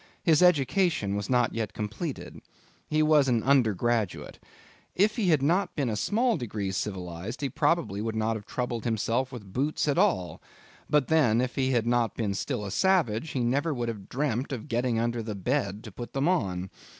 [0.23, 2.41] His education was not yet completed.
[2.89, 4.39] He was an undergraduate.
[4.95, 8.47] If he had not been a small degree civilized, he very probably would not have
[8.47, 10.41] troubled himself with boots at all;
[10.89, 14.51] but then, if he had not been still a savage, he never would have dreamt
[14.51, 16.71] of getting under the bed to put them on.